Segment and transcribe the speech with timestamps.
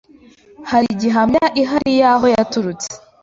[0.69, 2.89] Hari gihamya ihari yahoo yaturutse